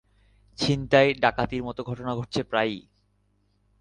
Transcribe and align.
ছিনতাই, 0.57 1.07
ডাকাতির 1.13 1.61
মতো 1.63 1.81
ঘটনা 1.83 2.11
ঘটছে 2.15 2.41
প্রায়ই। 2.43 2.79